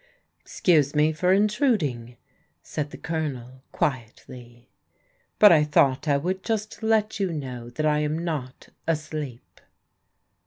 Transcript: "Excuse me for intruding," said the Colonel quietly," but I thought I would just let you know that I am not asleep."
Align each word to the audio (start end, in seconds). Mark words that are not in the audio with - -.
"Excuse 0.41 0.95
me 0.95 1.13
for 1.13 1.31
intruding," 1.31 2.17
said 2.63 2.89
the 2.89 2.97
Colonel 2.97 3.61
quietly," 3.71 4.71
but 5.37 5.51
I 5.51 5.63
thought 5.63 6.07
I 6.07 6.17
would 6.17 6.43
just 6.43 6.81
let 6.81 7.19
you 7.19 7.31
know 7.31 7.69
that 7.69 7.85
I 7.85 7.99
am 7.99 8.17
not 8.17 8.69
asleep." 8.87 9.61